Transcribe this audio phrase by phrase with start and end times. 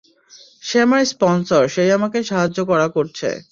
[0.63, 3.29] সে আমার স্পনসর, সে-ই আমাকে সাহায্য করা করছে।